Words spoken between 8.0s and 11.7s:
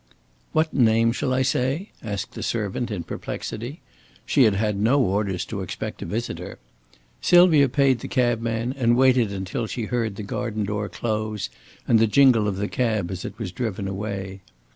cabman and waited until she heard the garden door close